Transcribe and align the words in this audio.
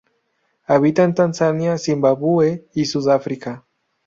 Habita 0.67 1.03
en 1.03 1.13
Tanzania, 1.13 1.77
Zimbabue 1.77 2.67
y 2.73 2.85
Sudáfrica. 2.85 3.67